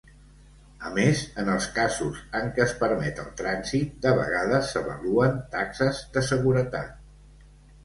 A 0.87 0.91
més, 0.93 1.19
en 1.43 1.51
els 1.55 1.67
casos 1.75 2.21
en 2.39 2.49
què 2.55 2.63
es 2.65 2.73
permet 2.79 3.21
el 3.25 3.29
trànsit, 3.43 3.93
de 4.07 4.15
vegades 4.23 4.73
s'avaluen 4.73 5.39
"taxes 5.59 6.03
de 6.19 6.27
seguretat". 6.33 6.99